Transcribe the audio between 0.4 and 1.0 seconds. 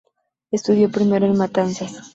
Estudió